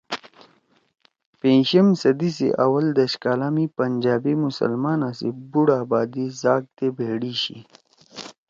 [1.39, 7.57] بیِشم صدی سی آول دش کالا می پنجابی مسلمانا سی بُوڑ آبادی زاگتے بھیڑی شی